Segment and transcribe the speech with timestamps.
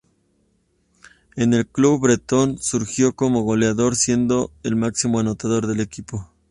[1.35, 6.27] En el club bretón resurgió como goleador, siendo el máximo anotador del equipo.